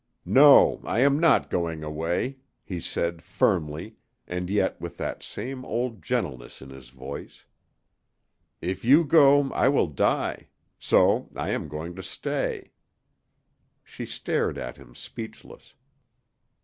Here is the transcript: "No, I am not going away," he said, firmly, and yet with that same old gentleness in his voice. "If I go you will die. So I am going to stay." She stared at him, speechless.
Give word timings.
"No, 0.25 0.81
I 0.83 1.01
am 1.01 1.19
not 1.19 1.51
going 1.51 1.83
away," 1.83 2.37
he 2.63 2.79
said, 2.79 3.21
firmly, 3.21 3.97
and 4.25 4.49
yet 4.49 4.81
with 4.81 4.97
that 4.97 5.21
same 5.21 5.63
old 5.63 6.01
gentleness 6.01 6.59
in 6.59 6.71
his 6.71 6.89
voice. 6.89 7.45
"If 8.61 8.83
I 8.83 9.03
go 9.03 9.43
you 9.43 9.71
will 9.71 9.85
die. 9.85 10.47
So 10.79 11.29
I 11.35 11.49
am 11.51 11.67
going 11.67 11.93
to 11.97 12.01
stay." 12.01 12.71
She 13.83 14.07
stared 14.07 14.57
at 14.57 14.77
him, 14.77 14.95
speechless. 14.95 15.75